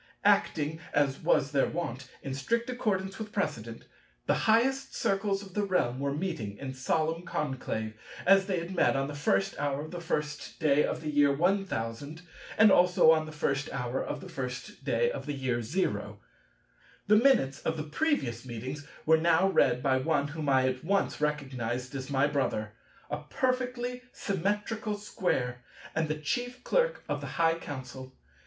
[0.25, 3.83] Acting, as was their wont, in strict accordance with precedent,
[4.25, 7.93] the highest Circles of the realm were meeting in solemn conclave,
[8.25, 11.31] as they had met on the first hour of the first day of the year
[11.31, 12.23] 1000,
[12.57, 16.19] and also on the first hour of the first day of the year 0.
[17.05, 21.21] The minutes of the previous meetings were now read by one whom I at once
[21.21, 22.71] recognized as my brother,
[23.11, 25.63] a perfectly Symmetrical Square,
[25.93, 28.15] and the Chief Clerk of the High Council.